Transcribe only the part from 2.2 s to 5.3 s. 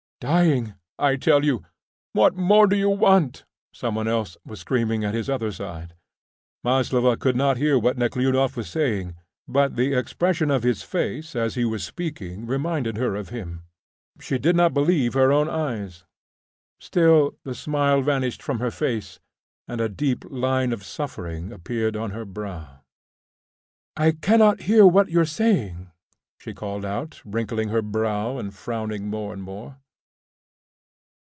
more do you want?" some one else was screaming at